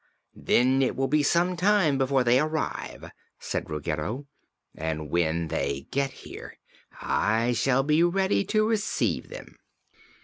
[0.35, 4.25] Then it will be some time before they arrive," said Ruggedo,
[4.73, 6.57] "and when they get here
[6.99, 9.59] I shall be ready to receive them."